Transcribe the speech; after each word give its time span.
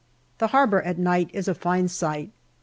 The 0.39 0.47
harbour 0.47 0.81
at 0.81 0.97
night 0.97 1.29
is 1.31 1.47
a 1.47 1.53
fine 1.53 1.87
sight. 1.87 2.31